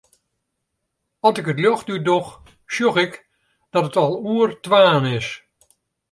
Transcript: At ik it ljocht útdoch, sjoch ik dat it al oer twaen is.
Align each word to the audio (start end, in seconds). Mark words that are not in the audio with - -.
At 1.27 1.39
ik 1.39 1.47
it 1.51 1.61
ljocht 1.63 1.91
útdoch, 1.95 2.29
sjoch 2.73 3.01
ik 3.05 3.13
dat 3.73 3.87
it 3.89 3.99
al 4.03 4.13
oer 4.33 4.49
twaen 4.65 5.05
is. 5.17 5.27